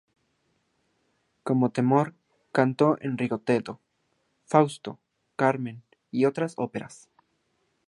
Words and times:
Como 1.43 1.69
tenor, 1.69 2.15
cantó 2.51 2.97
en 3.01 3.19
"Rigoletto", 3.19 3.79
"Fausto", 4.47 4.97
"Carmen" 5.35 5.83
y 6.09 6.25
otras 6.25 6.55
óperas. 6.57 7.11